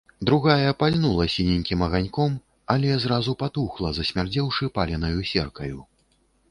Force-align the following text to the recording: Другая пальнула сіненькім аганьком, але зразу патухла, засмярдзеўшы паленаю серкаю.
Другая 0.27 0.71
пальнула 0.79 1.25
сіненькім 1.33 1.83
аганьком, 1.89 2.39
але 2.77 2.97
зразу 3.05 3.37
патухла, 3.43 3.93
засмярдзеўшы 4.01 4.75
паленаю 4.81 5.19
серкаю. 5.35 5.79